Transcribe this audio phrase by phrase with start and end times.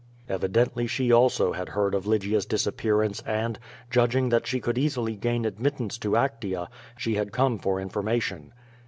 [0.27, 3.59] Evidently she also had heard of Lygia's disappearance, and,
[3.91, 8.51] judging that she could easily gain admittance to Actea, she had come for information.